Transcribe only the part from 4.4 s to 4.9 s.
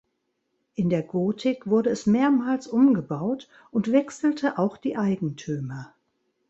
auch